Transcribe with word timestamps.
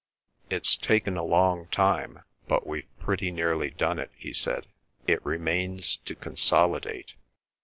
"It's 0.49 0.77
taken 0.77 1.15
a 1.15 1.23
long 1.23 1.67
time, 1.67 2.23
but 2.47 2.65
we've 2.65 2.87
pretty 2.97 3.29
nearly 3.29 3.69
done 3.69 3.99
it," 3.99 4.09
he 4.17 4.33
said; 4.33 4.65
"it 5.05 5.23
remains 5.23 5.97
to 6.05 6.15
consolidate." 6.15 7.13